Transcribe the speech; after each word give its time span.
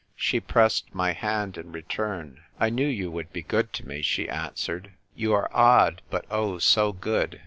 She 0.15 0.39
pressed 0.39 0.95
my 0.95 1.11
hand 1.13 1.59
in 1.59 1.71
return. 1.71 2.39
"I 2.59 2.71
knew 2.71 2.87
you 2.87 3.11
would 3.11 3.31
be 3.31 3.43
good 3.43 3.71
to 3.73 3.87
me," 3.87 4.01
she 4.01 4.27
answered." 4.27 4.93
You 5.23 5.31
are 5.33 5.47
odd, 5.55 6.01
but 6.09 6.25
oh, 6.31 6.57
so 6.57 6.91
good. 6.91 7.39